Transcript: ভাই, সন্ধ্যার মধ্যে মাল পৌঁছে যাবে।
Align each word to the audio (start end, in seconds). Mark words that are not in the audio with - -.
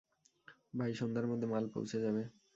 ভাই, 0.73 0.91
সন্ধ্যার 0.99 1.29
মধ্যে 1.31 1.47
মাল 1.47 1.65
পৌঁছে 1.73 1.97
যাবে। 2.05 2.23